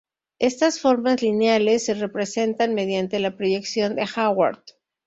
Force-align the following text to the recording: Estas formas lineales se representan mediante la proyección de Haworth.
Estas 0.39 0.79
formas 0.79 1.21
lineales 1.21 1.85
se 1.85 1.93
representan 1.93 2.73
mediante 2.73 3.19
la 3.19 3.37
proyección 3.37 3.95
de 3.97 4.07
Haworth. 4.15 4.71